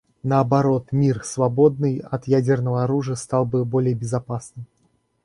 Наоборот, 0.23 0.91
мир, 0.91 1.23
свободный 1.23 1.99
от 1.99 2.27
ядерного 2.27 2.85
оружия, 2.85 3.13
стал 3.13 3.45
бы 3.45 3.63
более 3.65 3.93
безопасным. 3.93 4.65